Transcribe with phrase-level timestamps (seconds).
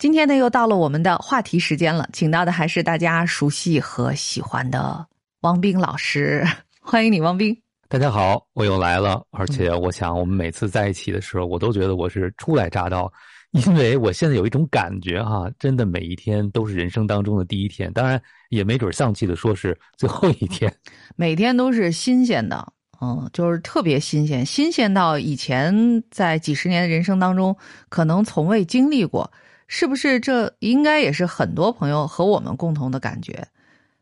[0.00, 5.06] 今天呢，又到了我们的话题时间了，请到的还是大家熟悉和喜欢的
[5.42, 6.42] 汪冰老师，
[6.80, 7.54] 欢迎你，汪冰。
[7.86, 13.12] 大家好，我又来了，而且我想，我们每次在一起的时候，我都觉得我是初来乍到，
[13.50, 20.74] 因为我现在有一种感觉哈，真的每一天都是人生当中的第一天，当然也没准丧气的说是最后一天，
[21.14, 22.66] 每天都是新鲜的，
[23.02, 27.54] 嗯，就是特别新鲜，新鲜到以前在几十年的人生当中
[27.90, 29.30] 可能从未经历过。
[29.72, 33.46] 是不是这应该也是很多朋友和我们共同的感觉？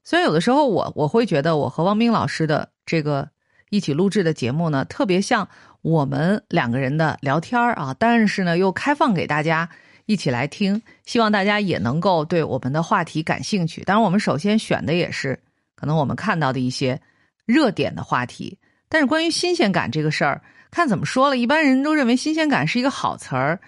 [0.02, 3.28] 虽然有的时候我我会觉得我和汪冰老师的这个
[3.68, 5.46] 一起录制的节目呢，特别像
[5.82, 9.68] 我们两个人的聊天儿啊，但是呢又开放给大家
[10.06, 13.84] 一起来听，希望大家也能够对我们的话题感兴趣。
[13.84, 15.38] 当然，我们首先选的也是
[15.76, 16.98] 可能我们看到的一些
[17.44, 18.56] 热点的话题。
[18.88, 20.40] 但是关于新鲜感这个事儿，
[20.70, 23.60] 看怎么说了，一般人都认为新鲜感是一个好词儿。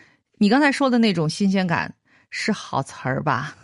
[0.42, 1.94] 你刚才说的那种新鲜感
[2.30, 3.54] 是好词儿吧？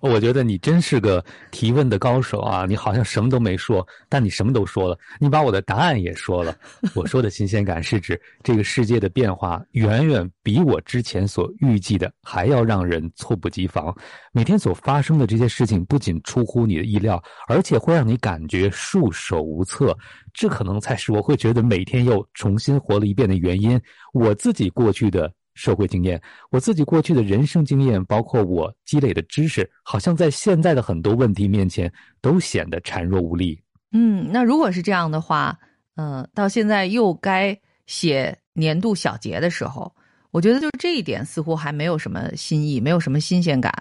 [0.00, 2.64] 我觉得你真是个提问的高手啊！
[2.66, 4.98] 你好像什么都没说，但你什么都说了。
[5.20, 6.56] 你把我的答案也说了。
[6.96, 13.94] 我说的新鲜感是指这个世界的变化远远比我之前所预计的还要让人猝不及防。
[14.32, 19.94] 每天所发生的这些事情不仅出乎你的意料，而且会让你感觉束手无策。
[20.32, 23.78] 这可能才是我会觉得每天又重新活了一遍的原因。
[24.14, 25.30] 我自己过去的。
[25.56, 31.90] 社会经验，我自己过去的人生经验，包括我积累的知识，好像在现在的很多问题面前
[32.20, 33.58] 都显得孱弱无力。
[33.92, 35.58] 嗯，那如果是这样的话，
[35.94, 39.90] 嗯，到现在又该写年度小结的时候，
[40.30, 43.72] 我觉得就是这一点似乎还没有什么新意，没有什么新鲜感。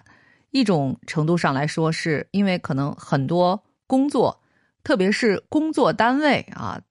[0.51, 4.41] 一种程度上来说，是因为可能很多工作，
[4.83, 6.81] 特别是工作单位啊，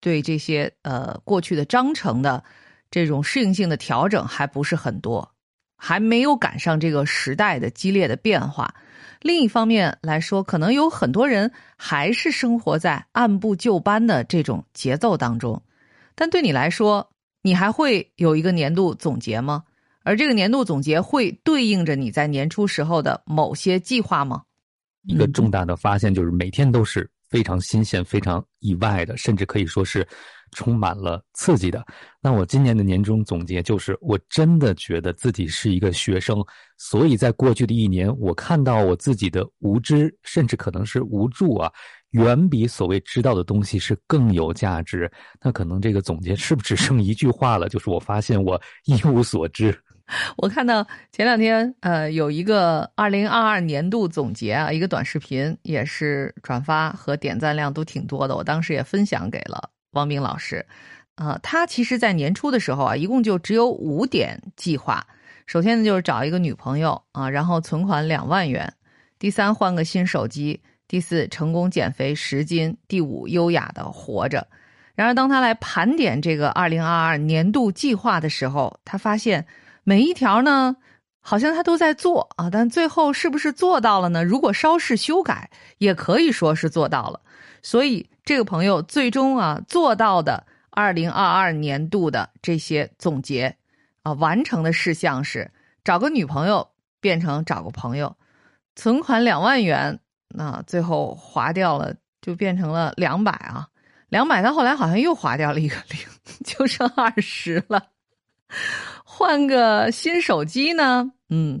[0.00, 2.44] 对这些呃过去的章程的。
[2.92, 5.28] 这种适应性的调整还不是很多，
[5.76, 8.72] 还没有赶上这个时代的激烈的变化。
[9.22, 15.60] 另一方面来说，可能有很多人还是生活在按部就班的这种节奏当中。
[16.14, 17.08] 但对你来说，
[17.40, 19.64] 你还会有一个年度总结吗？
[20.04, 24.42] 而这个年度总结会对应着你在年初时候的某些计划吗？
[25.04, 30.06] 一个重大的发现就是每天都是非常新鲜、非常意外的，甚至可以说是。
[30.52, 31.84] 充满了刺激的。
[32.20, 36.42] 那我今年的年终总结就是，我真的觉得自己是一个学生，
[36.78, 41.70] 所以在过去的一年，我看到我自己的无知，甚至可能是无助啊，
[42.10, 45.10] 远比所谓知道的东西是更有价值。
[45.42, 47.68] 那可能这个总结是不是只剩一句话了？
[47.68, 49.76] 就是我发现我一无所知。
[50.36, 58.36] 我看到前两天，呃，有一个二零二二年度总结啊，一个短视频，也是转发和点赞量都挺多的。
[58.36, 59.70] 我当时也分享给了。
[59.92, 60.64] 汪冰老师，
[61.16, 65.06] 呃，他其实，在年初的时候啊，一共就只有五点计划。
[65.46, 68.66] 首先呢，就是找一个女朋友啊，然后存款两万元；
[69.18, 70.58] 第三，换个新手机；
[70.88, 74.46] 第四，成功减肥十斤；第五，优雅的活着。
[74.94, 79.46] 然而，当他来盘点这个二零二二年度计划的时候，他发现
[79.84, 80.76] 每一条呢，
[81.20, 84.24] 好像他都在做啊，但最后是不是做到了呢？
[84.24, 87.20] 如果稍事修改，也可以说是做到了。
[87.60, 88.08] 所以。
[88.24, 93.56] 这个朋友最终啊做到的二零二二年度的这些总结
[94.02, 95.50] 啊完成的事项是
[95.84, 96.68] 找个女朋友
[97.00, 98.16] 变成找个朋友，
[98.76, 103.68] 存款两万元那最后划掉了就变成了两百啊
[104.08, 105.98] 两百，他后来好像又划掉了一个零，
[106.44, 107.88] 就剩二十了。
[109.04, 111.60] 换个新手机呢，嗯。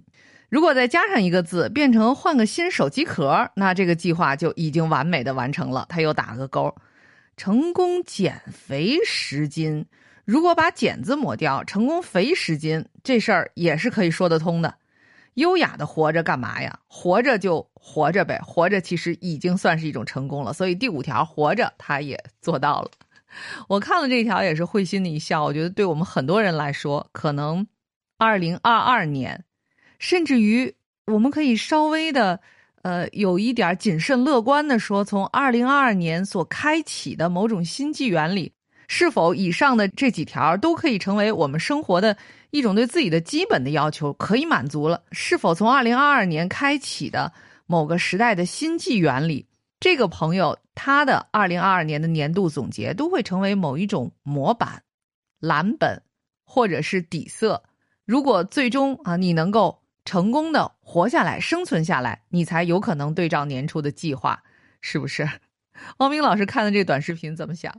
[0.52, 5.86] 如果再加上一个字，变成换个新手机壳，那这个计划就已经完美的完成了。
[5.88, 6.76] 他又打了个勾，
[7.38, 9.86] 成功减肥十斤。
[10.26, 14.74] 如果把减字抹掉，成功肥十斤，这事儿也是可以说得通的。
[15.36, 16.78] 优雅的活着干嘛呀？
[16.86, 20.52] 活着就活着呗，活着其实已经算是一种成功了。
[20.52, 22.90] 所以第五条活着，他也做到了。
[23.68, 25.42] 我看了这条也是会心的一笑。
[25.44, 27.66] 我觉得对我们很多人来说，可能
[28.18, 29.42] 二零二二年。
[30.02, 30.74] 甚至于，
[31.06, 32.40] 我们可以稍微的，
[32.82, 38.52] 呃，有一点谨慎乐观的说，从二零二二年所开启的某种新纪元里，
[38.88, 42.16] 是否以上的这几条都可以成为我们生活的
[42.50, 45.04] 一种对自己的基本的要求，可以满足了？
[45.12, 47.32] 是否从二零二二年开启的
[47.66, 49.46] 某个时代的新纪元里，
[49.78, 54.82] 这个朋友他的二零二二年的年度总结都会成为某一种模板、
[55.38, 56.02] 蓝本
[56.44, 57.62] 或者是底色？
[58.04, 59.80] 如果最终啊，你能够。
[60.04, 64.42] 成功的活下来、生存下来，你才有可能对照年初的计划，
[64.80, 65.28] 是不是？
[65.98, 67.74] 汪明老师看的这短视频怎么想？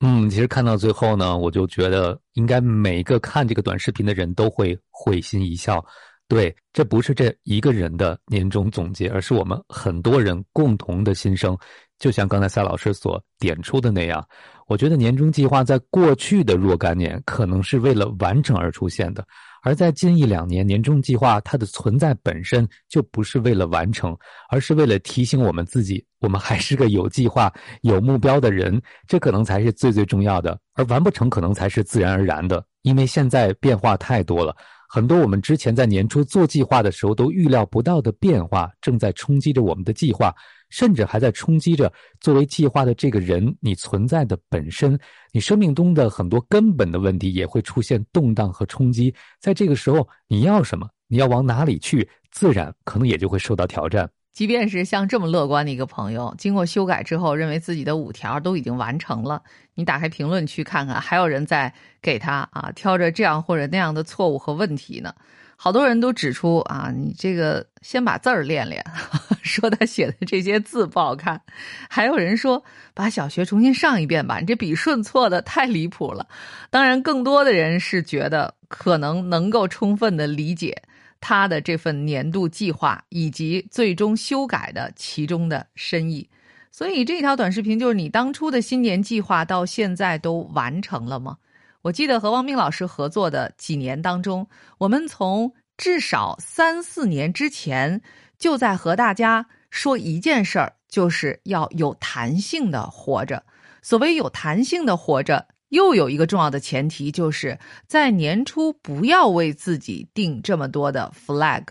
[0.00, 5.84] 嗯，其实看到最后呢，我就觉得应该每一个看这个短视频的人都会会心一笑。
[6.26, 11.56] 对，这不是这一个人的年终总结，而是我们很多人共同的心声。
[11.98, 14.26] 就像刚才赛老师所点出的那样，
[14.66, 19.24] 我觉得年终计划在过去的若干年可能是为了完成而出现的，
[19.62, 24.16] 而在近一两年，年终计划它的存在本身就不是为了完成，
[24.50, 34.54] 而是为了提醒我们自己，我们还是个有计划、有目标的人，这可能才是最最重要的，而完不成可能才是自然而然的，因为现在变化太多了。
[34.88, 40.34] 很多我们之前在年初做计划的时候都预料不到的变化，正在冲击着我们的计划，
[40.72, 44.98] 甚至还在冲击着作为计划的这个人你存在的本身。
[45.32, 49.14] 你生命中的很多根本的问题也会出现动荡和冲击。
[49.38, 50.88] 在这个时候，你要什么？
[51.06, 52.08] 你要往哪里去？
[52.30, 54.08] 自然可能也就会受到挑战。
[54.32, 59.42] 即便是像这么乐观的一个朋友，经过修改之后，认为自己的五条都已经完成了。
[59.74, 61.70] 你打开评论区看看，还有人在
[62.00, 65.14] 给他啊挑着这样或者那样的错误和问题呢。
[65.62, 68.84] 好多人都指出啊，你这个先把字儿练练，
[69.44, 71.40] 说他写的这些字不好看。
[71.88, 72.60] 还有人说，
[72.94, 76.26] 把小学重新上一遍吧，你这笔顺错的太离谱了。
[76.68, 80.76] 当然，更多的人是觉得可能能够充分的理解。
[81.20, 86.28] 他的这份年度计划以及最终修改的其中的深意，
[86.72, 91.36] 所以这条短视频就是你当初的新年计划到现在都完成了吗？
[91.82, 94.48] 我记得和汪冰老师合作的几年当中，
[94.78, 98.00] 我们从至少三四年之前
[98.38, 103.44] 就在和大家说一件事儿，就是要有弹性的活着。
[103.82, 105.46] 所谓有弹性的活着。
[105.72, 111.64] 又有一个重要的前提，就是在年初不要为自己定这么多的 flag，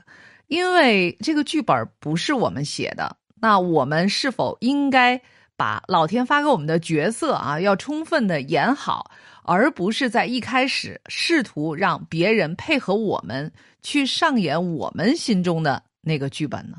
[0.47, 3.15] 因为这个剧本不是我们写的。
[3.39, 5.21] 那我们是否应该
[5.55, 9.11] 把老天发给我们的角色啊，要充分的演好，
[9.51, 13.51] 而不是在一开始试图让别人配合我们
[13.81, 16.77] 去上演我们心中的那个剧本呢？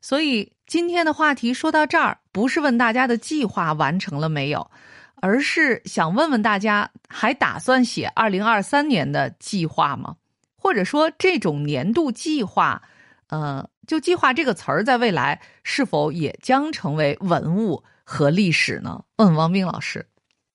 [0.00, 4.70] 所以今天的话题说到这儿，不是问大家的计划完成了没有。
[5.20, 10.16] 而是想问问大家，还打算写二零二三年的计划吗？
[10.56, 12.80] 或者说，这种年度计划，
[13.28, 19.04] 呃，就计划这个词儿，在未来是否也将成为文物和历史呢？
[19.16, 20.06] 问王斌老师。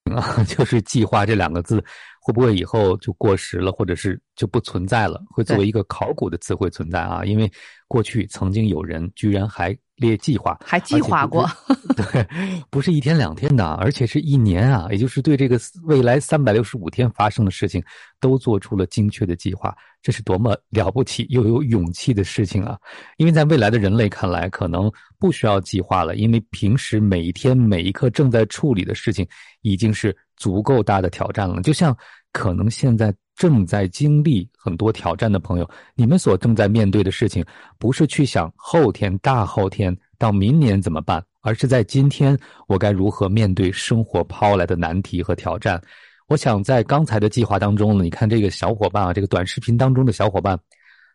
[0.05, 1.83] 啊， 就是计划这两个字，
[2.21, 5.21] 会不会以后就过时了，或者是就不存在了？
[5.31, 7.25] 会作为一个考古的词汇存在啊？
[7.25, 7.51] 因为
[7.87, 9.77] 过去曾经有人居然还。
[9.97, 11.47] 列计划还计划过，
[11.95, 12.27] 对，
[12.71, 17.79] 不是一天两天的，而且是一年啊，也就是对这个未来三百六十五天发生的事情
[18.19, 22.75] 都做出了精确的计划，这是多么了不起又有勇气的事情啊！
[23.17, 29.27] 因为在未来的人类看来，可能不需要计划了，因为平时每一天每一刻正在处理的事情
[29.61, 31.61] 已经是足够大的挑战了。
[31.61, 31.95] 就像
[32.31, 37.45] 可能现在正在经历很多挑战的朋友，你们所正在面对的事情，
[37.77, 42.35] 不是去想后天、大后天到明年怎么办，而是在今天
[42.67, 45.79] 我该如何面对生活抛来的难题和挑战。
[46.27, 50.57] 我想在刚才的计划当中呢，你看这个小伙伴啊，这个短视频当中的小伙伴，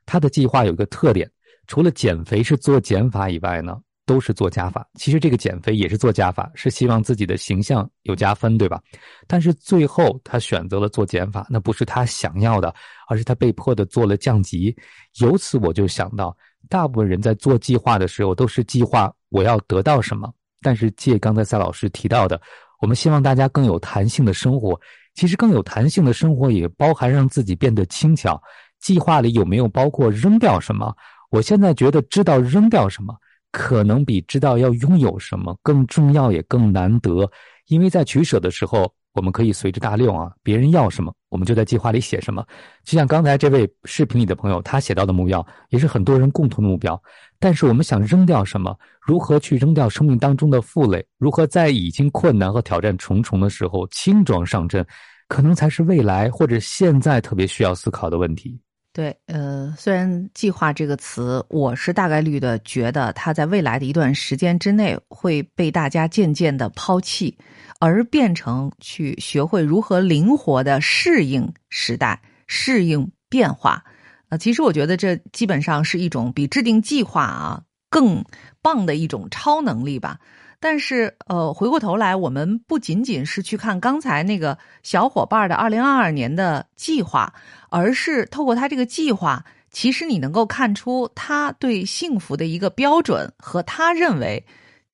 [0.04, 1.28] 他的计划有一个特点，
[1.66, 3.76] 除了减肥是做减法以外呢。
[4.06, 8.80] 都是做加法，其实这个减肥也是做加法，是希望自己的形象有加分，对吧？
[9.26, 12.72] 但是最后他选择了做减法，那不是他想要的，
[13.08, 14.74] 而是他被迫的做了降级。
[15.20, 16.34] 由此我就想到，
[16.68, 20.32] 大部分人在做计划的时候都是计划我要得到什么，
[20.62, 22.40] 但是借刚才赛老师提到的，
[22.80, 24.80] 我们希望大家更有弹性的生活。
[25.14, 28.40] 其实更有弹性的生活也包含让自己变得轻巧。
[28.78, 30.94] 计划里有没有包括扔掉什么？
[31.30, 33.16] 我现在觉得知道扔掉什么。
[33.56, 37.26] 可能比知道要拥有什么更重要，也更难得。
[37.68, 42.44] 因为在取舍的时候，我们可以随着大流啊，别人要什么，我们就在计划里写什么。
[42.84, 47.02] 就像刚才这位视频里的朋友，他写到的目标，也是很多人共同的目标。
[47.38, 48.76] 但是我们想扔掉什么？
[49.00, 51.02] 如何去扔掉生命当中的负累？
[51.16, 54.86] 如何在已经困难和挑战重重的时候轻装上阵？
[55.28, 58.60] 可能才是未来或者现在特别需要思考的问题。
[58.96, 67.36] 对，呃，虽然“计划”这个词，我是大概率的觉得它在未来的一段时间之内会被大家渐渐的抛弃，
[67.78, 73.84] 而变成去学会如何灵活的适应时代、适应变化。
[74.30, 78.24] 呃，其实我觉得这基本上是一种比制定计划啊更
[78.62, 80.18] 棒的一种超能力吧。
[80.58, 87.30] 但是，呃，回过头来，我们不仅仅是去看刚才那个小伙伴的二零二二年的计划，
[87.68, 94.44] 而是透过他这个计划，其实你能够看出他对幸福的一个标准和他认为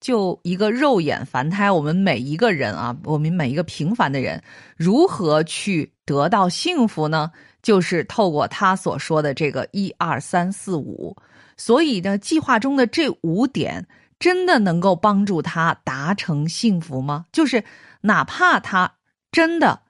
[0.00, 4.42] 就一个肉眼凡胎，我们每一个人啊，我们每一个平凡的人，
[4.76, 7.30] 如何去得到幸福呢？
[7.62, 11.16] 就是透过他所说的这个一二三四五。
[11.56, 13.86] 所以呢，计划中的这五点，
[14.18, 17.24] 真的能够帮助他达成幸福吗？
[17.30, 17.62] 就是
[18.00, 18.92] 哪怕他
[19.30, 19.81] 真的，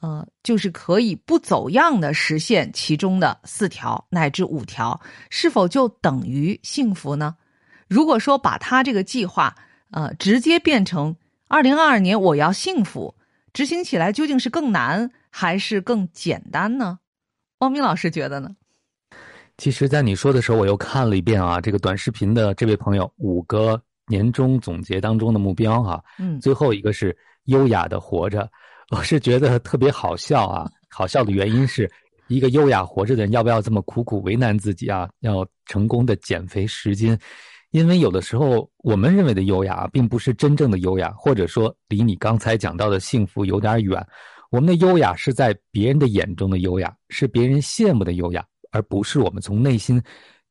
[0.00, 7.36] 呃，就是可以不走样的实现其中的四条乃至五条，是否就等于幸福呢？
[7.88, 9.54] 如果说把他这个计划，
[9.90, 11.14] 呃，直接变成
[11.48, 13.14] 二零二二年我要幸福，
[13.52, 16.98] 执行起来究竟是更难还是更简单呢？
[17.58, 18.56] 汪明老师觉得呢？
[19.58, 27.14] 其实，在你说的时候，我又看了一遍啊，这个短视频的这位朋友五个年终总结当中的目标哈，嗯，最后一个是
[27.44, 28.50] 优雅的活着，
[28.90, 31.88] 我是觉得特别好笑啊，好笑的原因是
[32.26, 37.16] 一个优雅活着的人要不要这么苦苦为难自己啊，要成功的减肥十斤。
[37.70, 44.04] 因为有的时候，我们认为的优雅，并不是真正的优雅，或者说离你刚才讲到的幸福有点远。
[44.50, 50.02] 我们的优雅是在别人的眼中的优雅，是别人羡慕的优雅，而不是我们从内心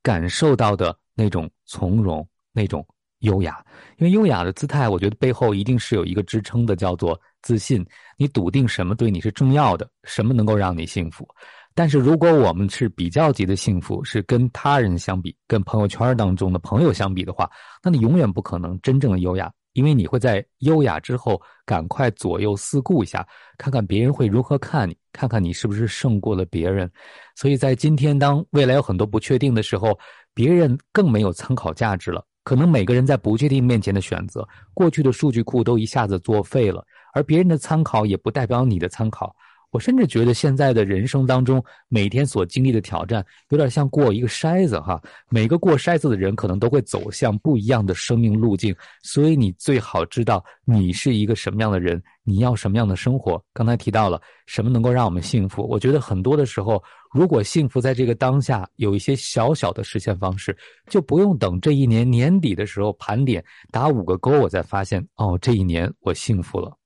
[0.01, 2.88] 感受到的那种从容、那种
[3.19, 3.63] 优雅。
[3.97, 7.85] 因为优雅的姿态，我觉得背后一定是有一个支撑的，叫做自信。
[8.17, 11.27] 你笃定什么对你是重要的，什么能够让你幸福。
[11.75, 17.49] 但是，如果我们是比较级的幸福，是跟他人相比，跟朋友圈当中的朋友相比的话，
[17.81, 23.25] 那你永远不可能真正的优雅，因为你会在优雅之后赶快左右四顾一下，
[23.57, 26.91] 看看别人会如何看你，看看你是不是胜过了别人。
[27.35, 29.97] 所以在今天，当未来有很多不确定的时候，
[30.33, 32.25] 别人更没有参考价值了。
[32.43, 39.36] 可能每个人在不确定面前的选择，过去的数据库都一下子作废了，而别人的参考也不代表你的参考。
[39.71, 44.99] 我甚至觉得，现在的人生当中，每天所经历的挑战，有点像过一个筛子哈。
[45.29, 48.75] 每个过筛子的人，可能都会走向不一样的生命路径。
[49.03, 53.39] 所以，你最好知道你是一个什么样的人，你要什么样的生活。
[53.53, 55.61] 刚才提到了什么能够让我们幸福？
[55.67, 56.83] 我觉得很多的时候，
[57.13, 60.57] 如果幸福在这个当下有一些小小的实现方式，
[60.88, 66.78] 就不用等这一年年底的时候盘点打五个勾，我才发现哦，这一年我幸福了。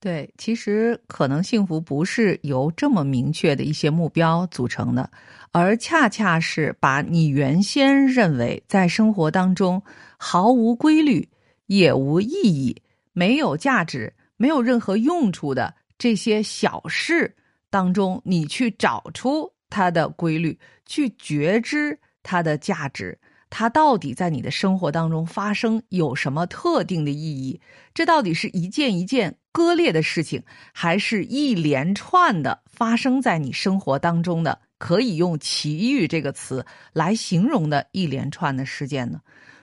[0.00, 5.10] 对，其实可能幸福不是由这么明确的一些目标组成的，
[5.50, 9.82] 而恰恰是把你原先认为在生活当中
[10.16, 11.28] 毫无规律、
[11.66, 12.80] 也无意义、
[13.12, 17.34] 没有价值、没有任何用处的这些小事
[17.68, 23.18] 当中，你去找出它的规律，去觉知它的价值。
[23.50, 27.60] 它到底在你的生活当中发生有什么特定的意义？
[27.94, 39.20] 这到底是一件一件割裂的事情，还是一连串的发生在你生活当中的可以用“奇遇”这个词来形容的一连串的事件呢？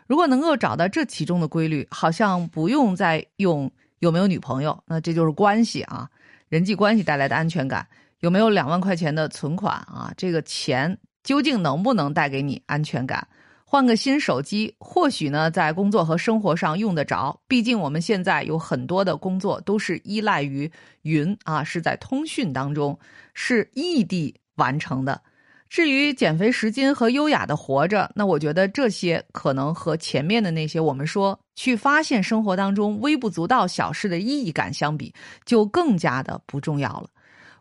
[0.08, 6.10] 如果能够找到这其中的规律，好像不用再用有没有女朋友，那这就是关系啊，
[6.50, 7.88] 人际关系带来的安全感。
[8.20, 10.14] 有没有两万块钱的存款啊？
[10.18, 13.28] 这个钱究竟能不能带给你安全感？
[13.76, 17.38] 换个新手机，或许呢，在工作和生活上用得着。
[17.46, 22.98] 毕竟我们现在有很多的工作都是依赖于云啊，是在通讯当中，
[23.34, 25.22] 是异地完成的。
[25.68, 35.14] 至于减肥十斤和优雅的活着，那我觉得这些可能和前面的那些我们说去发现生活当中微不足道小事的意义感相比，
[35.44, 37.10] 就更加的不重要了。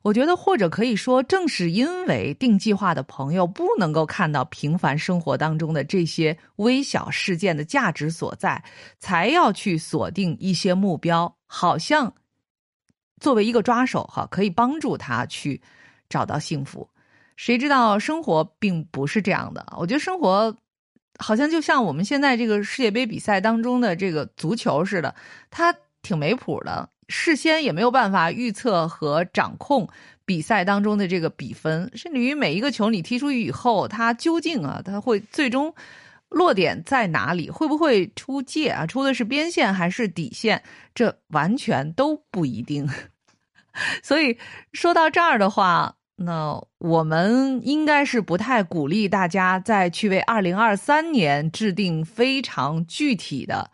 [0.05, 8.63] 我觉得，或者可以说，正是因为定计划的朋友不能够看到平凡生活当中的这些微小事件的价值所在，
[8.99, 12.13] 才要去锁定一些目标，好像
[13.19, 15.59] 作为一个抓手哈，可以帮助他去
[16.11, 16.87] 找到幸福。
[17.37, 19.67] 谁知道生活并不是这样的？
[19.79, 20.55] 我觉得生活
[21.19, 25.15] 好像就像我们现在这个世界杯比赛当中的这个足球似的，
[25.51, 26.91] 它挺没谱的。
[27.09, 29.89] 事先也没有办法预测和掌控
[30.25, 35.75] 比赛当中的这个比分，甚至于每一个球你踢出去以后，它究竟啊，它会最终
[36.29, 37.51] 落点在哪里？
[37.51, 38.87] 会不会出界啊？
[38.87, 40.63] 出的是边线还是底线？
[40.95, 42.89] 这完全都不一定。
[44.03, 44.39] 所以
[44.73, 53.71] 说到这儿的话，那我们应该是不太鼓励大家再去为二零二三年制定非常具体的。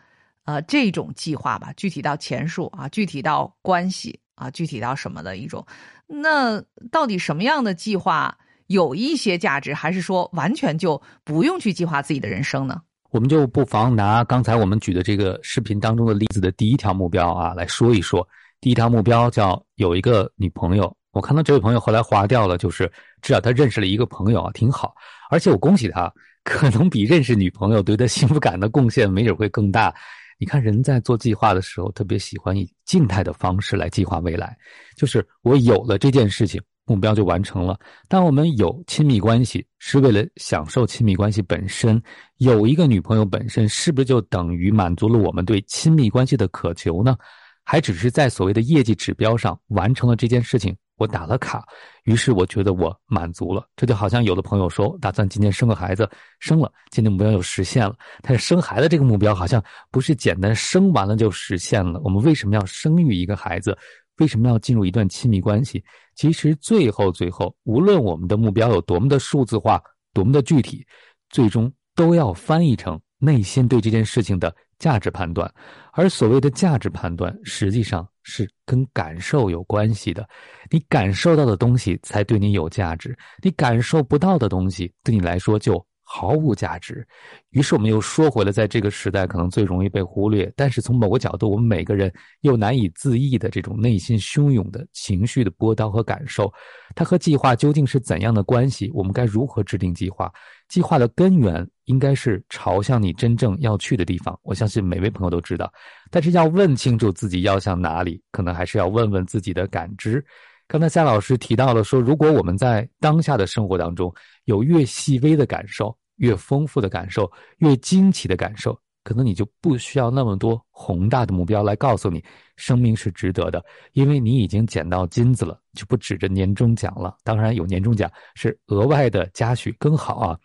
[0.50, 5.64] 呃，这种计划吧，具体到钱数啊，具体到关系啊，具体到什么的一种，
[6.09, 12.83] 那到底什么样的计划有一些价值，还是说完全就不用去计划自己的人生呢？
[13.11, 18.26] 我们就不妨拿刚才我们举的这个视频当中的例子的第一条目标啊来说一说。
[18.61, 22.90] 第一条目标叫有一个女朋友，我看到这位朋友后来划掉了，就是
[23.23, 24.92] 至少他认识了一个朋友啊，挺好。
[25.30, 29.95] 而且我恭喜他，可能比认识女朋友对他幸福感的贡献没准会更大。
[30.40, 34.56] 你看，人在做计划的时候，特别喜欢以静态的方式来计划未来，
[34.97, 37.78] 就是我有了这件事情，目标就完成了。
[38.09, 42.02] 但我们有亲密关系，是为了享受亲密关系本身。
[42.38, 47.14] 有一个女朋友本身，是不是就等于满足了我们对亲密关系的渴求呢？
[47.62, 50.75] 还只是在所谓的业绩指标上完成了这件事情。
[51.00, 51.66] 我打了卡，
[52.04, 53.66] 于是我觉得我满足了。
[53.75, 56.07] 这就好像有的朋友说，打算今年生个孩子，
[56.40, 57.97] 生了，今年目标又实现了。
[58.21, 61.99] 但是生孩子这个目标好像不是简单生完了就实现了。
[62.04, 63.75] 我们为什么要生育一个孩子？
[64.19, 65.83] 为什么要进入一段亲密关系？
[66.14, 70.87] 其实最后最后，无论我们的目标有多么的数字化，多么的具体，
[71.30, 75.49] 最终都要翻译成内心对这件事情的价值判断。
[75.92, 78.04] 而所谓的价值判断，实际上。
[78.22, 80.28] 是跟感受有关系的，
[80.70, 87.06] 你感受到的东西才对你有价值，你感受不到的东西对你来说就毫无价值。
[87.50, 96.52] 于是我们又说回了，在这个时代可能最容易被忽略，但是从某个角度，我们每个人又难以自抑的这种内心汹涌的情绪的波涛和感受，
[96.96, 98.90] 它和计划究竟是怎样的关系？
[98.92, 100.28] 我们该如何制定计划？
[100.68, 105.72] 计划的根源应该是朝向你真正要去的地方，我相信每位朋友都知道。
[106.10, 110.24] 但是要问清楚自己要向哪里，可能还是要问问自己的感知。
[110.70, 122.22] 刚才夏老师提到了说，如果我们在当下的生活当中有越细微的感受、越丰富的感受、越惊奇的感受，可能你就不需要那么多宏大的目标来告诉你
[122.54, 123.60] 生命是值得的，
[123.94, 127.16] 因为你已经捡到金子了，就不指着年终奖了。
[127.24, 130.38] 当然有年终奖是额外的嘉许更好啊。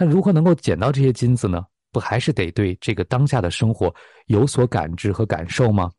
[0.00, 1.62] 那如何能够捡到这些金子呢？
[1.92, 3.94] 不还是得对这个当下的生活
[4.26, 5.90] 有所感知和感受吗？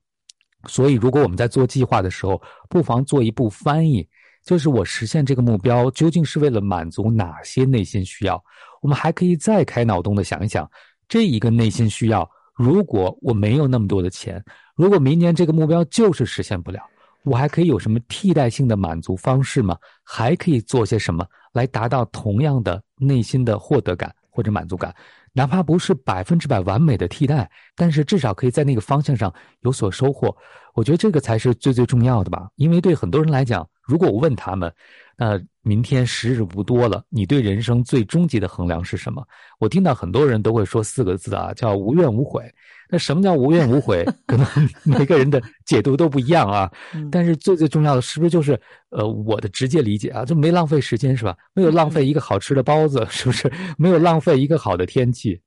[0.67, 4.07] 所以，如果我们在做计划的时候，不妨做一步翻译，
[4.43, 8.43] 就是我实现这个目标究竟是为了满足哪些内心需要？
[8.81, 10.69] 我们还可以再开脑洞的想一想，
[11.07, 14.43] 这一个内心需要，如果我没有那么多的钱，
[14.75, 16.79] 如果明年这个目标就是实现不了，
[17.23, 19.77] 我还可以有什么替代性的满足方式吗？
[20.03, 22.81] 还可以做些什么来达到同样的？
[22.99, 24.91] 内心的获得感或者满足感，
[25.37, 30.35] 哪怕不是百分之百完美的替代，但是至少可以在那个方向上有所收获。
[30.73, 32.47] 我觉得这个才是最最重要的吧。
[32.55, 34.71] 因为对很多人来讲，如果我问他们，
[35.17, 39.25] 那明天时日不多了，你对人生最终极的衡量是什么？
[39.59, 42.43] 我听到很多人都会说四个字啊，叫无怨无悔。
[42.89, 44.05] 那什么叫无怨无悔？
[44.27, 44.45] 可能
[44.83, 46.71] 每个人的解读都不一样啊。
[47.11, 48.59] 但是最最重要的是不是就是
[48.91, 50.23] 呃我的直接理解啊？
[50.23, 51.35] 就没浪费时间是吧？
[51.53, 53.51] 没有浪费一个好吃的包子， 是不是？
[53.77, 55.41] 没有浪费一个好的天气，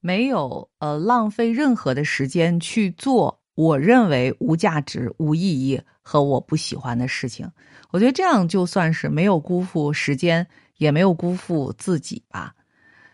[0.00, 7.50] 没有呃浪费任何的时间去做我认为无价值、无意义和我不喜欢的事情。
[7.90, 12.54] 我觉得这样就算是没有辜负时间，也没有辜负自己吧。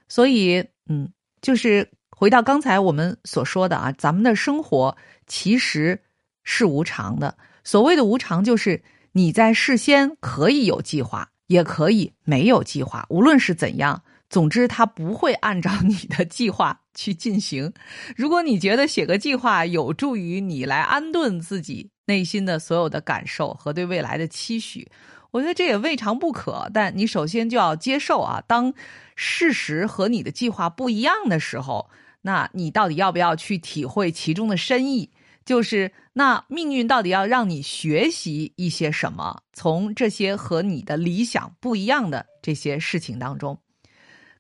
[0.09, 1.89] 所以嗯，就是。
[2.17, 6.01] 回到刚才我们所说的啊，咱们的生活其实
[6.45, 7.37] 是无常的。
[7.65, 8.81] 所谓的无常，就是
[9.11, 13.05] 你在事先可以有计划，也可以没有计划。
[13.11, 17.71] 无论是怎样，总之它不会按照你的计划去进行。
[18.17, 24.91] 如果你觉得写个计划有助于你来安顿自己内心的所有的感受和对未来的期许，
[25.31, 26.71] 我觉得这也未尝不可。
[26.73, 28.73] 但你首先就要接受啊，当
[29.17, 31.89] 事实和你的计划不一样的时候。
[32.27, 35.11] 那你到底要不要去体会其中的深意？
[35.45, 39.43] 就是那命运到底要让你学习一些什么？
[39.53, 43.59] 从这些和你的理想不一样的这些事情当中，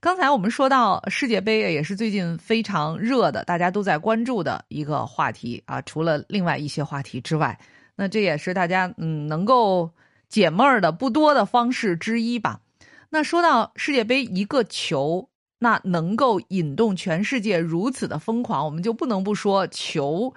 [0.05, 5.81] 刚才我们说到世界杯也是最近非常热的，大家都在关注的一个话题啊。
[5.81, 7.59] 除了另外一些话题之外，
[7.97, 9.91] 那这也是大家嗯能够
[10.29, 12.61] 解闷儿的不多的方式之一吧。
[13.09, 15.27] 那说到世界杯，一个球。
[15.59, 20.35] 那能够引动全世界如此的疯狂，我们就不能不说球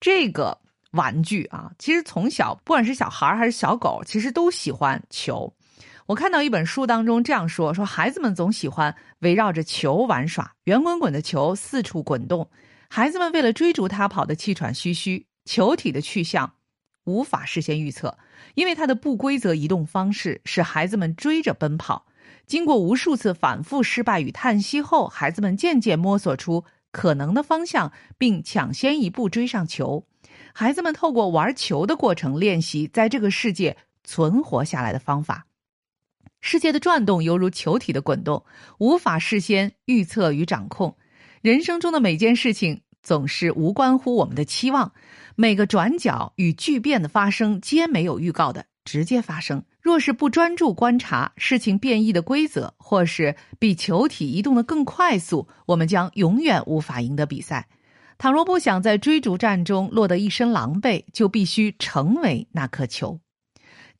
[0.00, 0.56] 这个
[0.92, 1.70] 玩具啊。
[1.78, 5.52] 其实从小，不管是小孩还是小狗，其实都喜欢球。
[6.10, 12.50] 我看到一本书当中这样说：说孩子们总喜欢围绕着球玩耍，圆滚滚的球四处滚动，
[12.88, 15.26] 孩子们为了追逐它跑得气喘吁吁。
[15.44, 16.54] 球体的去向
[17.04, 18.18] 无法事先预测，
[18.54, 22.06] 因为它的不规则移动方式使孩子们追着奔跑。
[22.44, 30.04] 经过无数次反复失败与叹息后，孩子们渐渐摸索出可能的方向，并抢先一步追上球。
[30.52, 35.46] 孩子们透过玩球的过程练习在这个世界存活下来的方法。
[36.40, 38.44] 世界的转动犹如球体的滚动，
[38.78, 40.96] 无法事先预测与掌控。
[41.42, 44.92] 人生中的每件事情总是无关乎我们的期望，
[45.36, 49.62] 每个转角与巨变的发生皆没有预告的直接发生。
[49.80, 57.66] 若是不专注观察事情变异的规则，或是比球体移动的更快速，我们将永远无法赢得比赛。
[58.18, 63.18] 倘若不想在追逐战中落得一身狼狈，就必须成为那颗球。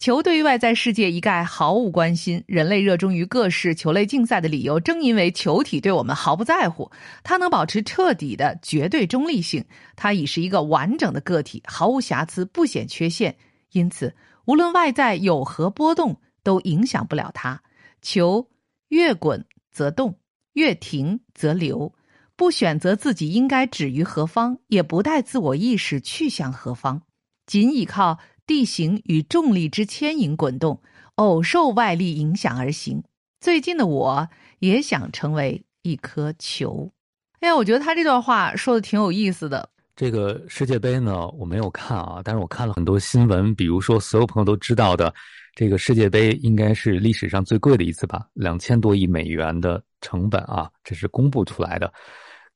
[0.00, 2.42] 球对于外在世界一概毫无关心。
[2.46, 6.90] 人类热衷于各式球类竞赛的理由，正因为球体对我们毫不在乎。
[7.22, 9.62] 它能保持彻底的绝对中立性，
[9.96, 13.36] 它已是一个完整的个体，毫无瑕疵，不显缺陷。
[13.72, 14.14] 因此，
[14.46, 17.60] 无论外在有何波动，都影响不了它。
[18.00, 18.48] 球
[18.88, 20.18] 越滚则动，
[20.54, 21.92] 越停则流，
[22.36, 27.02] 不选择自己应该止于何方，也不带自我意识去向何方，
[27.44, 28.18] 仅依靠。
[28.50, 30.82] 地形与重力之牵引滚动，
[31.14, 33.00] 偶受外力影响而行。
[33.40, 36.90] 最近的我也想成为一颗球。
[37.38, 39.68] 哎呀，我觉得他这段话说的挺有意思的。
[39.94, 45.14] 这个世界杯呢，我没有看啊，但是我看了很多新闻，比如说所有朋友都知道的，
[45.54, 51.92] 这个世界杯应该是历史上最贵的一次吧，两千多亿美元的成本啊，这是公布出来的。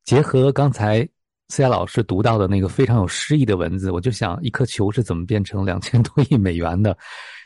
[0.02, 1.08] 结合刚才。
[1.48, 6.96] 思雅老师读到的那个非常有诗意的文字，我就想，一颗球是怎么变成两千多亿美元的？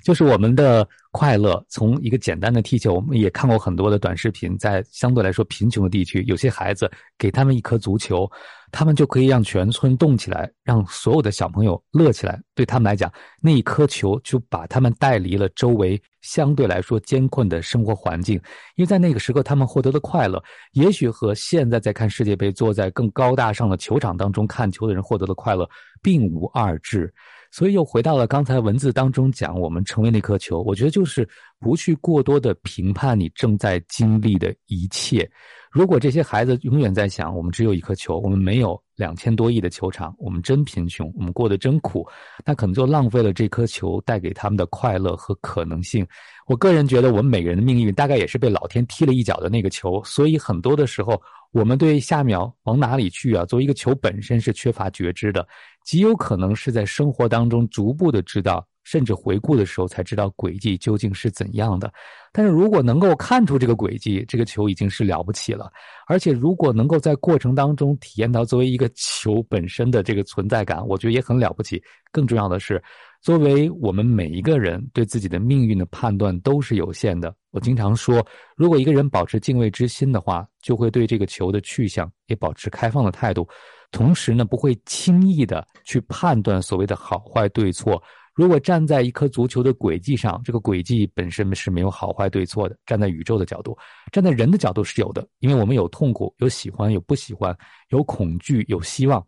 [0.05, 8.31] 就是我们的快乐，从一个简单的踢球，我们也看过很多的短视频，在相对来说贫穷的地区，有些孩子给他们一颗足球，
[8.71, 12.41] 他们就可以让全村动起来，让所有的小朋友乐起来。
[12.55, 18.37] 对他们来讲，那一颗球就把他们带离了周围相对来说艰困的生活环境，
[18.77, 25.69] 因为在那个时刻，他们获得的快乐，也许和现在在看世界杯，坐在更高大上的球场当中看球的人获得的快乐
[26.03, 27.13] 并无二致。
[27.51, 35.29] 所以又回到了刚才文字当中讲，我们成为那颗球，我觉得就是不去过多的评判你正在经历的一切。
[35.71, 42.05] 如果这些孩子永远在想，我们只有一颗球，我们没有两千多亿的球场，我们真贫穷，我们过得真苦，
[42.45, 46.05] 那可能就浪费了这颗球带给他们的快乐和可能性。
[46.49, 55.47] 我个人觉得，我们每个人的命运大概也是被老天踢了一脚的那个球，所以很多的时候，我们对下秒往哪里去啊，作为一个球本身是缺乏觉知的。
[55.85, 61.93] 极有可能是在生活当中逐步的知道，甚至回顾的时候才知道轨迹究竟是怎样的。
[62.33, 65.71] 但是如果能够看出这个轨迹，这个球已经是了不起了。
[66.07, 71.83] 而且如果能够在过程当中体验到作为一个球本身的这个存在感，我觉得也很了不起。
[72.11, 72.83] 更重要的是，
[73.21, 77.35] 作为我们每一个人对自己的命运的判断都是有限的。
[77.51, 83.47] 我经常说，如果一个人保持敬畏之心的话，就会对这个球的去向也保持开放的态度。
[83.91, 88.01] 同时呢，不会轻易的去判断所谓的好坏对错。
[88.39, 92.79] 如果站在一颗足球的轨迹上，这个轨迹本身是没有好坏对错的。
[92.87, 93.77] 站在宇宙的角度，
[94.13, 97.53] 站在人的角度是有的，因为我们有痛苦，有喜欢，有不喜欢，
[97.89, 99.21] 有恐惧，有希望。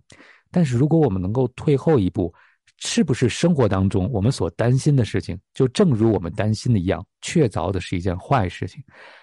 [0.52, 2.32] 但是如果我们能够退后一步，
[2.78, 8.80] 是不是生活当中我们所担心的事情，就正如我们担心的一样，确凿的是一件坏事情，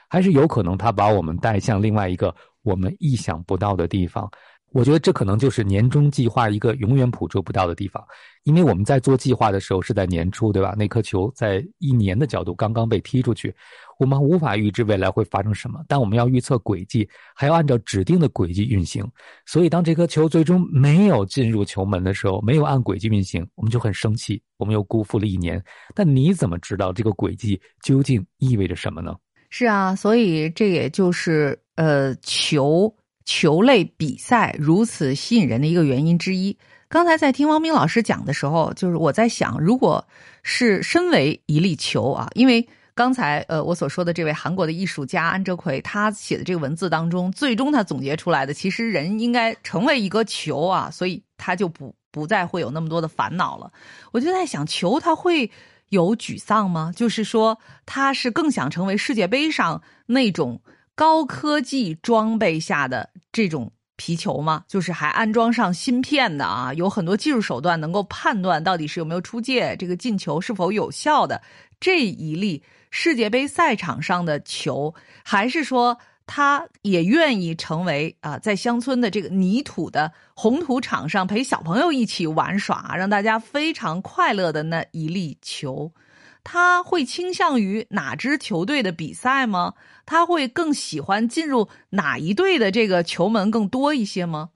[0.10, 4.30] 还是有可能它把我们带向另外一个我们意想不到的地方？
[4.72, 8.04] 我觉得这可能就是年终计划一个永远捕捉不到的地方，
[8.44, 10.76] 因为我们在做计划的时候是在年初，对吧？
[10.78, 13.54] 那颗球在一年的角度刚刚被踢出去，
[13.98, 19.10] 我们无法预知未来会发生什么，但我们要预测轨迹，还要按照指定的轨迹运行。
[19.46, 25.64] 所以，当这颗球最终没有进入球门的时候，没有按轨迹运行，我们就很生气，我们又辜负了一年。
[25.96, 29.16] 但你怎么知道这个轨迹究竟意味着什么呢？
[29.50, 32.94] 是啊，所以这也就是呃球。
[33.28, 36.58] 球类比赛如此吸引人的一个原因之一。
[36.88, 40.04] 刚才在听汪冰老师讲的时候，就是我在想，如果
[40.44, 53.70] 是身为一粒球啊，因为刚才呃我所说的这位韩国的艺术家安哲奎，他写的这个文字当中，最终他总结出来的，其实人应该成为一个球啊，所以他就不不再会有那么多的烦恼了。
[54.14, 55.52] 我就在想，球他会
[55.90, 56.94] 有沮丧吗？
[56.96, 60.62] 就是说，他是更想成为世界杯上那种。
[60.98, 64.64] 高科技装备下的这种皮球吗？
[64.68, 71.40] 就是还安装上芯片的啊，有很多技术手段能够判断到底是有没有出界，这个进球是否有效的
[71.80, 74.92] 这一粒世界杯赛场上的球，
[75.24, 85.92] 还是说他也愿意成为啊，在乡村的这个泥土的红土场上陪小朋友一起玩耍，让大家非常快乐的那一粒球？
[86.50, 89.74] 他会倾向于哪支球队的比赛吗？
[90.06, 94.52] 他会更喜欢进入哪一队的这个球门更多一些吗？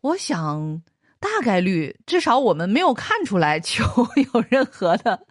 [0.00, 0.82] 我想
[1.20, 3.84] 大概率，至少我们没有看出来球
[4.32, 5.24] 有任何的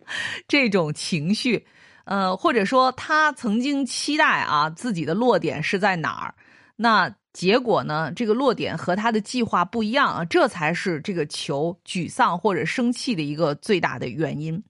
[0.47, 1.67] 这种情绪，
[2.05, 6.33] 呃，或者说他曾经期待啊自己的落点是在哪儿，
[6.77, 7.13] 那。
[7.31, 8.11] 结果呢？
[8.15, 14.61] 这个落点和他的计划不一样啊，这才是这个球沮丧或者生气的一个最大的原因。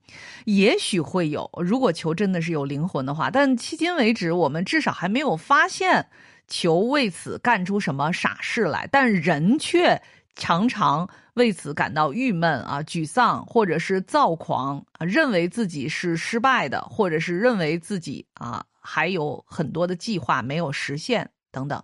[0.45, 6.05] 也许会有，如果球真的是有灵魂的话，但迄今为止，我们至少还没有发现
[6.47, 8.87] 球为此干出什么傻事来。
[8.91, 9.99] 但人却
[10.35, 21.81] 常常为此感到郁闷啊、沮丧，或者是躁狂啊，认为自己是失败的，或者是认为自己啊还有很多的计划没有实现等等。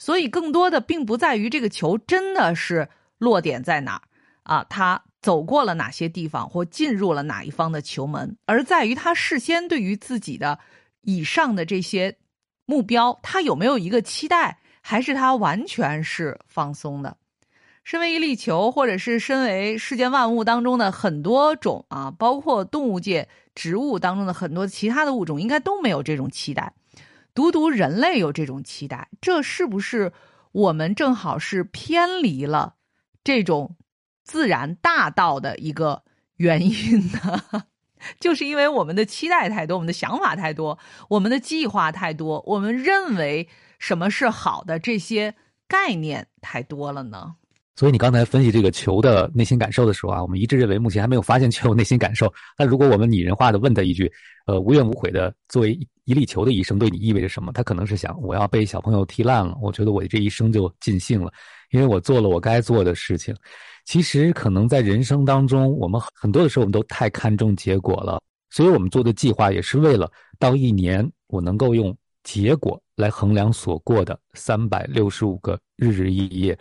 [0.00, 4.02] 所以，更多的并不在于这个球真的是落点在哪儿
[4.42, 10.58] 啊，他走过了哪些地方或进入了哪一方的球门，而在于他事先对于自己的
[11.02, 12.16] 以上的这些
[12.64, 17.18] 目标，他有没有一个期待，还是他完全是放松的。
[17.84, 26.72] 身为一粒球，或者是身为世间万物当中的很多种啊，包括动物界、植物当中的很多其他的物种，应该都没有这种期待。
[27.40, 30.12] 独独人类有这种期待，这是不是
[30.52, 32.74] 我们正好是偏离了
[33.24, 33.76] 这种
[34.22, 36.02] 自然大道的一个
[36.36, 37.64] 原因呢？
[38.20, 43.48] 就是因为我们的期待太多，我们的想法太多，我们的计划太多，我们认为
[43.78, 45.34] 什么是好的这些
[45.66, 47.36] 概念太多了呢？
[47.76, 52.30] 所以你刚才分析这个球的内心感受的时候啊，我们一致认为目前还没有发现球有内心感受。
[52.58, 54.10] 那如果我们拟人化的问他一句，
[54.46, 55.72] 呃，无怨无悔的作为
[56.04, 57.52] 一粒球的一生对你意味着什么？
[57.52, 61.32] 他可能是想，我要被小朋友踢烂了，我觉得我这一生就尽兴了，
[61.70, 63.34] 因为我做了我该做的事情。
[63.86, 76.58] 其实可能在人生当中，我们很多的时候我们都太看重结果了，所以我们做的计划也是为了到一年我能够用结果来衡量所过的三百六十五个日日夜夜。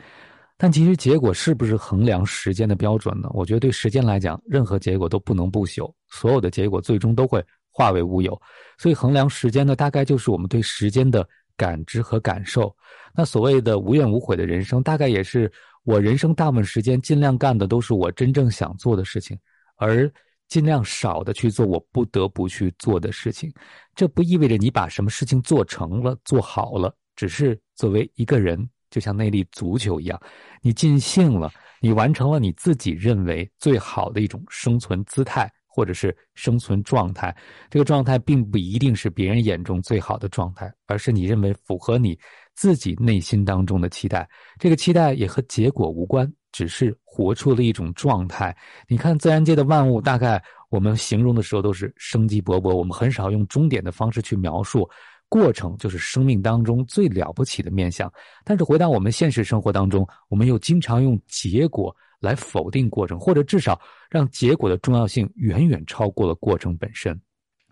[0.62, 3.30] 但其实结果是不是衡量时间的标准呢？
[3.32, 7.42] 我觉得对时间来讲，任何结果都不能不朽，所有的结果最终都会
[7.72, 8.40] 化为乌有。
[8.78, 12.76] 所以衡量时间呢，大概就是我们对时间的感知和感受。
[13.16, 15.50] 那所谓的无怨无悔的人生，大概也是
[15.86, 19.40] 我人生大部分时间尽量干的都是我真正想做的事情，
[19.78, 20.12] 而
[20.50, 23.50] 尽量少的去做我不得不去做的事情。
[23.96, 28.70] 这不意味着你把什么事情做成了、做好了，只是作为一个人。
[28.90, 30.20] 就像那粒足球一样，
[30.62, 37.36] 你尽兴了，你完成了你自己认为最好的一种生存姿态，或者是生存状态。
[37.70, 42.18] 这个状态并不一定是别人眼中最好的状态，而是你认为符合你
[42.56, 44.28] 自己内心当中的期待。
[44.58, 48.56] 这个期待也和结果无关，只是活出了一种状态。
[48.88, 54.90] 你看自然界的万物，大概我们形容的时候都是生机勃勃，我们很少用终点的方式去描述。
[55.30, 58.12] 过程就是生命当中最了不起的面相，
[58.44, 67.16] 但是回到我们现实生活当中，我们又经常用结果来否定过程，或者至少让结果的重要性远远超过了过程本身。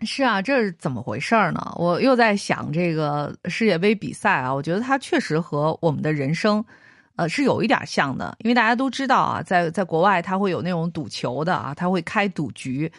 [0.02, 1.74] 是啊，这是怎么回事呢？
[1.78, 6.64] 我又在想这个世界杯比赛啊，我觉得它确实和我们的人生，
[7.16, 8.38] 呃，是有一点像的。
[8.44, 12.92] 因为大家都知道啊，在在国外，他会有那种赌球的啊，他会开赌局，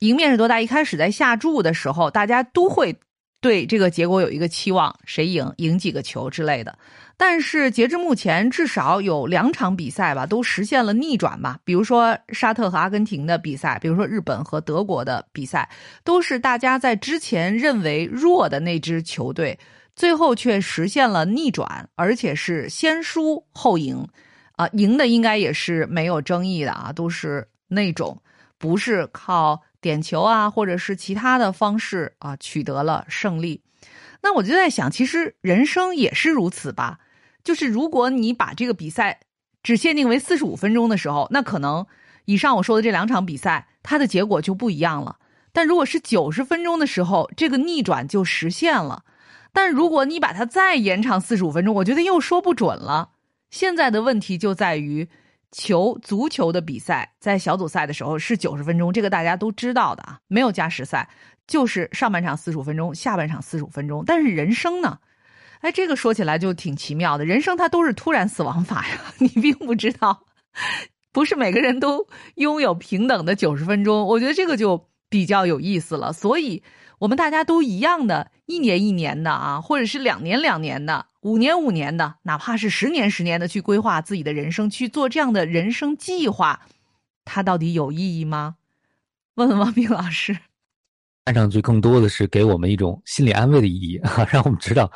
[0.00, 0.60] 赢面是多大？
[0.60, 2.92] 一开始在下注的时候，大家都会。
[3.40, 6.78] 对这个结果有一个期望，谁赢赢几个球之类的。
[7.16, 11.58] 但是截至目前，至少有两场比赛吧，都实现了逆转吧。
[11.64, 15.68] 比如说沙特和阿根廷的比赛，比如说日本和德国的比赛，
[16.04, 19.58] 都是大家在之前认为弱的那支球队，
[19.94, 24.06] 最后却实现了逆转，而且是先输后赢。
[24.56, 28.16] 啊，赢的应该也是没有争议的啊，都是那种
[28.58, 29.60] 不是靠。
[29.80, 33.62] 点球啊，或者是其他的方式啊，取得了胜利。
[34.22, 36.98] 那我就在想，其实人生也是如此吧。
[37.42, 39.20] 就是如果你把这个比赛
[39.62, 41.86] 只限定为四十五分钟的时候，那可能
[42.26, 45.16] 以上我说的这两场比赛，它的结果就不一样了。
[45.52, 49.04] 但如果是九十分钟的时候，这个逆转就实现了。
[49.52, 53.10] 但如果你把它再延长四十五分钟，我觉得又说不准了。
[53.50, 55.08] 现在的问题就在于。
[55.52, 61.08] 球足球的比赛在小组赛的时候是九十分钟，这个大家都知道的啊，没有加时赛，
[61.46, 64.04] 就是上半场四十五分钟，下半场四十五分钟。
[64.06, 64.98] 但是人生呢，
[65.60, 70.24] 哎，这个说起来就挺奇妙的，人生它都是突然死亡法呀， 你并不知道，
[71.12, 76.62] 不是每个人都拥有平等的九十分钟，我觉得这个就比较有意思了，所以。
[77.00, 86.62] 我们大家都一样的，一年一年的啊，或者是两年两年的，五年五年的，哪怕是十年十年的去规划自己的人生，去做这样的人生计划，
[87.24, 88.56] 它到底有意义吗？
[89.34, 90.38] 问问王斌老师。
[91.26, 94.90] 看上去更多的是给我们一种心理安慰的意义哈， 让我们知道。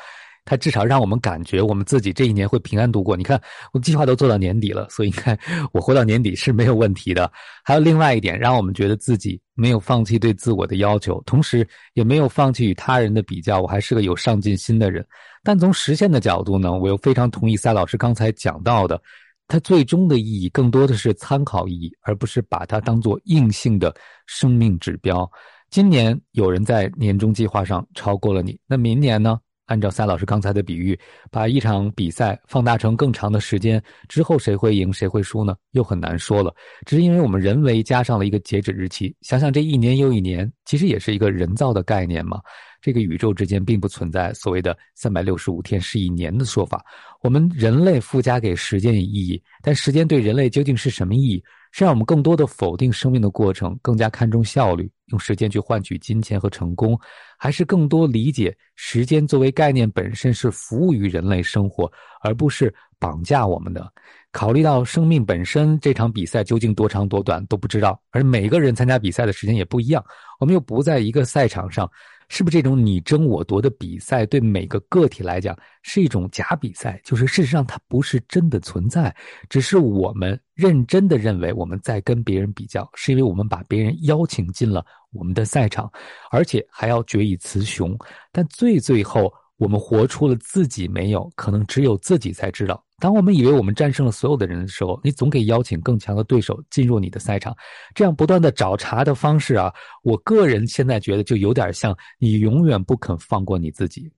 [0.44, 3.16] 它至少让我们感觉我们自己这一年会平安度过。
[3.16, 3.40] 你看，
[3.72, 5.38] 我计划都做到年底了，所以你看
[5.72, 7.30] 我活到年底是没有问题的。
[7.64, 13.60] 还有另外一点，让我们觉得自己没有放弃对自我的要求，同时也没有放弃与他人的比较。
[13.60, 15.06] 我还是个有上进心的人。
[15.42, 19.00] 但从实现的角度呢，我又非常同意赛老师刚才讲到的，
[19.48, 23.94] 它最终的意义更多的是参考意义，而不是把它当做硬性的
[24.26, 25.30] 生命指标。
[25.70, 29.38] 今年有人在年终计划上超过了你，那明年呢？
[29.66, 30.98] 按照赛老师刚才的比喻，
[31.30, 35.56] 把一场比赛放大成更长的时间之后，谁会赢谁会输呢？
[35.72, 36.54] 又很难说了。
[36.84, 39.14] 只是因为我们人为加上了一个截止日期。
[39.22, 42.40] 想想这一年又一年，其实也是一个人造的概念嘛。
[42.82, 46.84] 这个宇宙之间并不存在所谓的三百六十五天是一年的说法。
[47.22, 51.42] 我们人类附加给时间意义，但时间对人类究竟是什么意义？
[51.76, 56.96] 是让我们更多的否定生命的过程，更加看重效率，用时间去换取金钱和成功，
[57.36, 61.90] 还是更多理解时间作为概念本身是服务于人类生活，
[62.22, 63.92] 而不是绑架我们的？
[64.34, 70.04] 考虑到生命本身，这场比赛究竟多长多短都不知道，而每个人参加比赛的时间也不一样，
[70.40, 71.88] 我们又不在一个赛场上。
[72.30, 76.98] 是不是这种你争我夺的比赛，对每个个体来讲是一种假比赛？
[77.04, 79.14] 就是事实上它不是真的存在，
[79.48, 85.88] 只是我们认真的认为我们在跟别人比较，是因为我们把别人邀请进了我们的赛场，
[86.30, 87.96] 而且还要决以雌雄。
[88.32, 92.82] 但最最后，我们活出了自己没有，可能只有自己才知道。
[92.98, 97.54] 当我们以为我们战胜了所有的人的时候，你总可以邀请更强的对手进入你的赛场，
[97.94, 104.10] 这样不断的找茬的方式啊，我个人现在觉得就有点像你永远不肯放过你自己。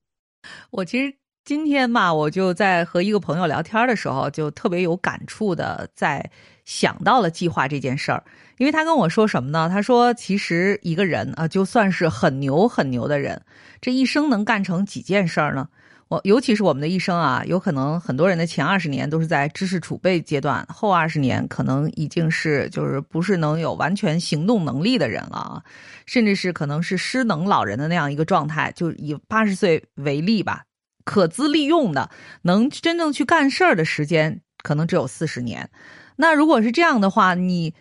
[0.70, 1.12] 我其实
[1.44, 6.30] 今天嘛，我就在和一个朋友聊天的时候，就特别有感触的在
[6.64, 8.22] 想到了计划这件事儿，
[8.58, 9.68] 因为他跟我说什么呢？
[9.68, 13.40] 他说，其实一个人啊，就算是很牛很牛的人，
[13.80, 15.68] 这一生能干成几件事儿呢？
[16.08, 25.62] 我尤其是我们的一生啊，有可能很多人的前二十年都是在知识储备阶段，后二十年可能已经是就是不是能有完全行动能力的人了啊，
[26.06, 28.72] 甚至是可能是失能老人的那样一个状态。
[28.76, 30.62] 就以八十岁为例吧，
[31.04, 32.08] 可资利用的
[32.40, 35.68] 能真正去干事儿的时间可能只有四十年。
[36.14, 37.74] 那如果是这样的话，你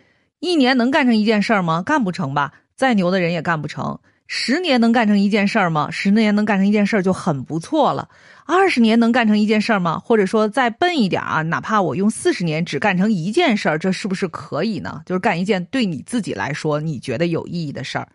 [0.45, 1.81] 一年能干成一件事儿吗？
[1.81, 3.97] 干不成吧，再牛的人也干不成。
[4.27, 5.89] 十年能干成一件事儿吗？
[5.89, 8.08] 十年能干成一件事儿就很不错了。
[8.45, 9.97] 二十年能干成一件事儿吗？
[9.97, 15.01] 或者说再笨一点啊，哪怕我用四十年只干成一件事儿，这是不是可以呢？
[15.08, 18.08] 就是干一件对你自己来说你觉得有意义的事儿。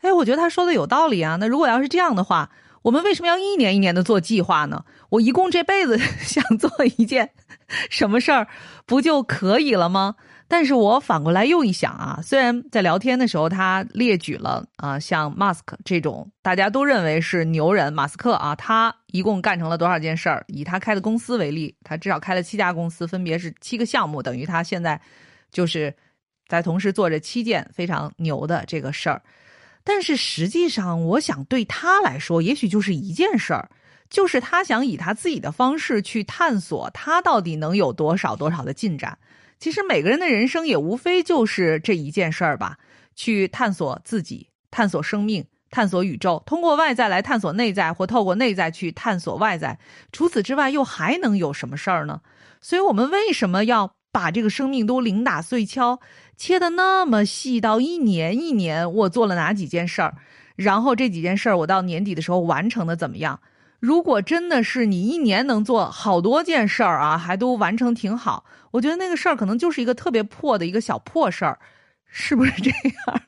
[0.00, 1.36] 哎，我觉得他说的有道理啊。
[1.38, 2.50] 那如果要是这样的话，
[2.82, 4.84] 我们为什么要一年一年的做计划呢？
[5.10, 7.30] 我一共这辈子 想做一件
[7.88, 8.48] 什么事儿，
[8.86, 10.16] 不就可以了吗？
[10.52, 20.44] 但是我反过来又一想啊，虽然在聊天的时候他列举了啊，像马斯克这种大家都认为是牛人，马斯克啊，他一共干成了多少件事儿？
[20.48, 25.00] 以他开的公司为例，他至少开了七家公司，分别是七个项目，等于他现在
[25.52, 25.94] 就是
[26.48, 29.22] 在同时做着七件非常牛的这个事儿。
[29.84, 33.70] 但是实际上，我想对他来说，也许就是一件事儿，
[34.08, 39.16] 就是他想以他自己的方式去探索，他到底能有多少多少的进展。
[39.60, 42.78] 其实每个人的人生也无非就是这一件事儿吧，
[43.14, 49.78] 去探索自己，探索生命，探索宇宙，通过外在来探索内在，或透过内在去探索外在。
[50.12, 52.22] 除此之外，又还能有什么事儿呢？
[52.62, 56.00] 所以，我们为什么要把这个生命都零打碎敲，
[56.38, 60.16] 切的那么细，到一年一年我做了哪几件事儿，
[60.56, 63.38] 然后这几件事儿我到年底的时候完成的怎么样？
[63.80, 71.58] 如果真的是你一年能做好多件事儿啊，还都完成挺好，我觉得那个事儿可能就是一个特别破的一个小破事儿，
[72.06, 73.22] 是不是这样？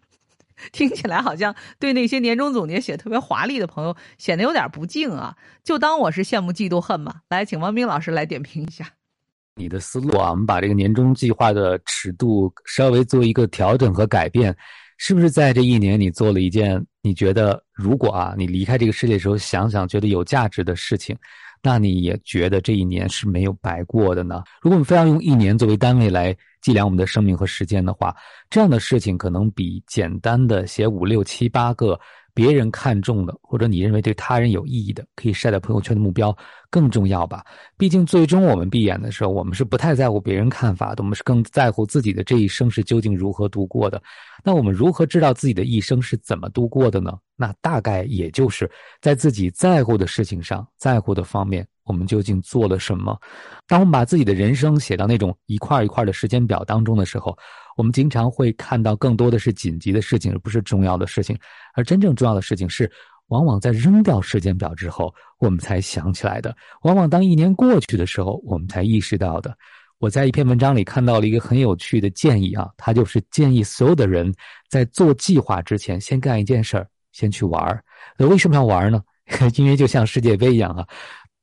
[0.70, 5.34] 听起来好像对那些年终总结写特别华丽的朋友显得有点不敬啊！
[5.64, 7.16] 就当我是羡慕嫉妒恨吧。
[7.30, 8.86] 来，请王斌老师来点评一下
[9.56, 10.30] 你的思路啊。
[10.30, 14.56] 我们把这个年终计划的尺度稍微做一个调整和改变。
[15.04, 21.16] 是不是在这一年你做了一件你觉得如果啊你离开这个世界的时候想想觉得有价值的事情，
[21.60, 24.44] 那你也觉得这一年是没有白过的呢？
[24.60, 28.14] 如果我们非要用一年作为单位来计量我们的生命和时间的话，
[28.48, 31.98] 这样的事情可能比简单的写五六七八个。
[32.34, 36.34] 别人看中的，或者你认为对他人有意义的，可以晒在朋友圈的目标
[36.72, 37.44] 更重要吧？
[37.76, 44.02] 毕竟最终我们闭眼的时候，我们是不太在乎别人看法的，我们是更在乎自己的这一生是究竟如何度过的。
[44.42, 47.12] 那我们如何知道自己的一生是怎么度过的呢？
[47.36, 48.68] 那大概也就是
[49.02, 51.66] 在自己在乎的事情上，在乎的方面。
[51.84, 53.18] 我们究竟做了什么？
[53.66, 57.36] 当我们把自己的人生写到那种一块一块的时间表当中的时候，
[57.76, 61.36] 我们经常会看到更多的是紧急的事情，而不是重要的事情。
[61.74, 62.88] 而真正重要的事情是，
[63.28, 66.50] 往往在扔掉时间表之后，我们才想起来的；
[66.82, 69.56] 往往当一年过去的时候，我们才意识到的。
[69.98, 74.34] 我在一篇文章里看到了一个很有趣的建议啊，他就是建议所有的人
[74.68, 77.82] 在做计划之前，先干一件事儿，先去玩儿。
[78.18, 79.02] 那为什么要玩呢？
[79.56, 80.86] 因为就像世界杯一样啊。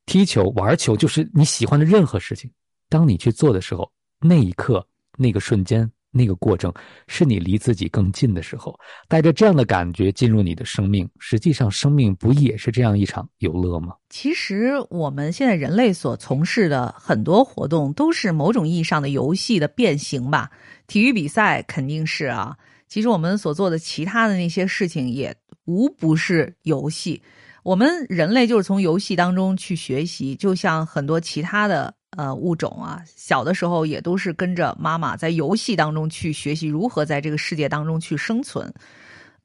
[0.05, 2.51] 踢球、玩球，就是你喜欢的任何事情。
[2.89, 4.85] 当你去做的时候，那一刻、
[5.17, 6.73] 那个瞬间，那个过程
[7.07, 8.77] 是你离自己更近的时候。
[9.07, 13.95] 带着这样的感觉进入你的生命，实际上生命不也是这样一场游乐吗？
[14.09, 20.49] 其实我们现在人类所从事的很多活动，都是某种意义上的游戏的变形吧。
[20.87, 22.57] 体育比赛肯定是啊，
[22.87, 25.35] 其实我们所做的其他的那些事情，也
[25.65, 27.21] 无不是游戏。
[27.61, 38.73] 我们人类就是从游戏当中去学习，就像很多其他的呃物种啊，小的时候也都是跟着妈妈在游戏当中去学习如何在这个世界当中去生存。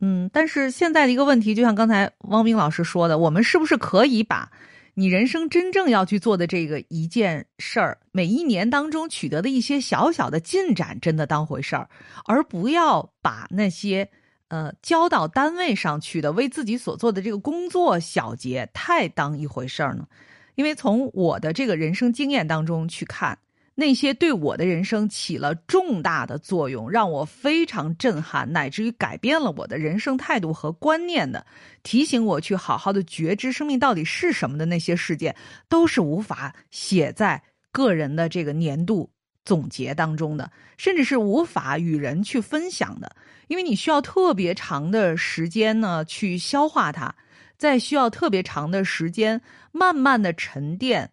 [0.00, 4.50] 嗯，但是现在的一个问题，就像刚才汪冰老师说的，我们是不是可以把
[4.94, 11.88] 你人生真正要去做的这个一件事儿，每一年当中取得的一些小小的进展，真的当回事儿，
[12.26, 14.08] 而不要把那些。
[14.48, 20.06] 呃，交到单位上去的，为自己所做的这个工作小结太当一回事儿呢？
[20.54, 23.38] 因为从我的这个人生经验当中去看，
[23.74, 31.44] 那些对我的人生起了重大的作用，让我非常震撼，乃至于改变了我的人生态度和观念的，
[31.82, 35.34] 提醒我去好好的觉知生命到底是什么的那些事件，
[35.68, 37.42] 都是无法写在
[37.72, 39.10] 个人的这个年度。
[39.44, 43.14] 总结当中的，甚至是无法与人去分享的，
[43.48, 47.14] 因为你需要特别长的时间呢去消化它，
[47.56, 49.40] 在需要特别长的时间
[49.72, 51.10] 慢慢的沉淀，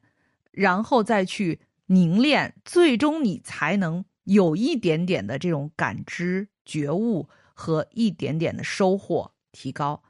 [0.51, 10.01] 然后再去凝练，最终你才能有一点点的这种感知、觉悟和一点点的收获提高。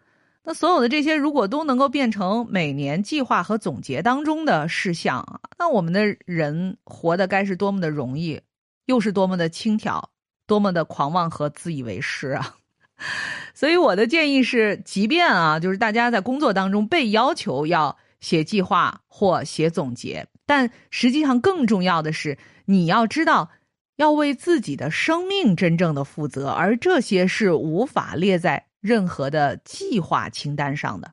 [0.44, 8.42] 那所有的这些，如果都能够变成每年计划和总结当中的事项啊，那我们的人活的该是多么的容易，
[8.86, 10.10] 又是多么的轻佻，
[10.48, 12.56] 多么的狂妄和自以为是啊！
[13.54, 23.50] 所以我的建议是，即便啊，就是大家在工作当中被要求要写计划或写总结，但实际上更重要的是，你要知道
[23.98, 28.66] 要为自己的生命真正的负责，而这些是无法列在。
[28.82, 31.12] 任何的计划清单上的。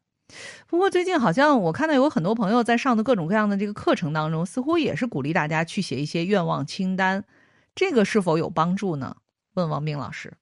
[0.67, 7.23] 不过最近好像我看到有很多朋友在上的各种各样的这个课程当中，似乎也是鼓励大家去写一些愿望清单。
[7.75, 9.15] 这个是否有帮助呢？
[9.53, 10.33] 问王斌老师。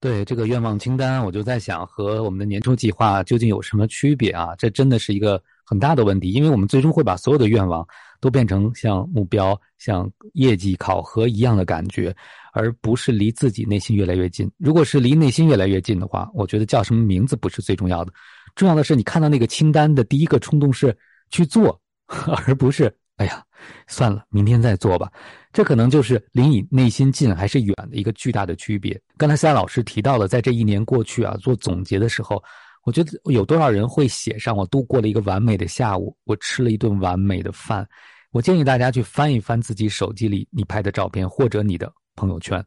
[0.00, 4.54] 对这个愿望清单，我就在想，和我们的年终计划究竟有什么区别啊？
[4.56, 7.86] 这真的是一个很大的问题，因为我们最终会把所有的愿望
[8.20, 12.14] 都变成像目标、像业绩考核一样的感觉。
[12.54, 14.50] 而不是离自己内心越来越近。
[14.56, 18.12] 如果是离内心越来越近的话，我觉得叫什么名字不是最重要的，
[18.56, 20.96] 重要的是你看到那个清单的第一个冲动是
[21.30, 21.80] 去做，
[22.46, 23.44] 而不是哎呀，
[23.86, 25.10] 算了，明天再做吧。
[25.52, 29.00] 这可能就是离你内心近还是远的一个巨大的区别。
[29.16, 32.42] 刚才三老师提到了，在这一年过去啊，做总结的时候，
[32.84, 37.88] 我觉得有多少人会写上我度过了一个完美的下午，我吃了一顿完美的饭。
[38.30, 41.92] 我建议大家去翻一翻自己手机里你拍的照片，或者你的。
[42.16, 42.60] 朋友圈，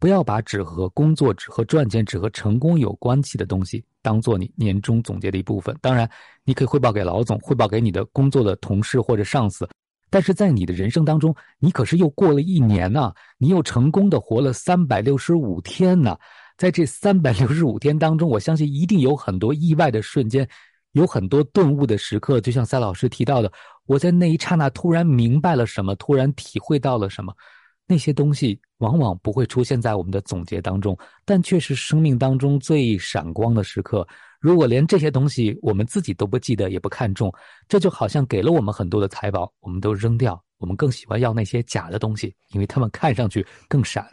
[0.00, 5.72] 不要把只和工作、只和赚钱、只和成功有关系的东西当做你年终总结的一部分。
[5.80, 6.10] 当然，
[6.42, 9.64] 你可以汇报给老总，汇报给你的工作的同事或者上司。
[10.08, 16.16] 但是在你的人生当中，你可是又过了一年呢，你又成功的活了三百六十五天呢。
[16.56, 20.48] 在这三百六十五天当中，我相信一定有很多意外的瞬间，
[20.92, 22.40] 有很多顿悟的时刻。
[22.40, 23.52] 就像赛老师提到的，
[23.84, 27.34] 我在那一刹那突然明白了什么，突然体会到了什么。
[27.86, 34.06] 那些东西往往不会出现在我们的总结当中，但却是生命当中最闪光的时刻。
[34.40, 37.32] 如果连这些东西我们自己都不记得也不看重，
[37.68, 44.06] 这就好像给了我们很多的财宝，我们都扔掉，我们更喜欢要那些假的东西，因为他们看上去更闪。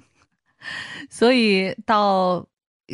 [1.10, 2.48] 所以到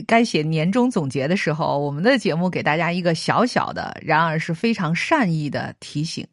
[0.08, 6.26] 该写年终总结的时候，我们的节目给大家一个小小的，然而是非常善意的提醒：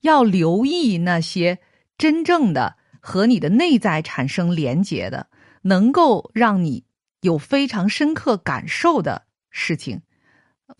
[0.00, 1.58] 要留意那些
[1.98, 2.74] 真正的。
[3.02, 5.26] 和你的内在产生连结的，
[5.62, 6.84] 能够让你
[7.20, 10.00] 有非常深刻感受的事情，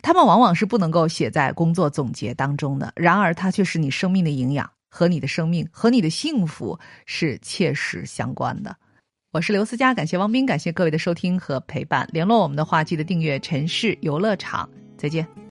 [0.01, 2.93] 他们往往是不能够写在工作总结当中的。
[2.95, 8.75] 然而，它却是你生命的营养，和你的生命和你的幸福是切实相关的。
[9.31, 12.07] 我是刘思佳，感谢汪斌，感谢各位的收听和陪伴。
[12.13, 14.69] 联络我们的话，记得订阅“城市游乐场”。
[14.97, 15.27] 再见。